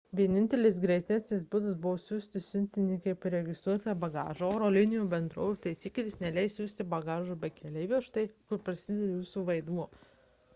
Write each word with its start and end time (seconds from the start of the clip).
vienintelis 0.17 0.77
greitesnis 0.83 1.41
būdas 1.55 1.75
buvo 1.83 1.99
siųsti 2.03 2.41
siuntinį 2.45 2.95
kaip 3.03 3.27
registruotą 3.33 3.95
bagažą 4.05 4.49
oro 4.55 4.71
linijų 4.77 5.03
bendrovių 5.13 5.59
taisyklės 5.67 6.17
neleis 6.25 6.57
siųsti 6.61 6.87
bagažo 6.97 7.37
be 7.45 7.53
keleivio 7.61 8.01
štai 8.09 8.27
kur 8.49 8.65
prasideda 8.71 9.13
jūsų 9.13 9.47
vaidmuo 9.53 9.89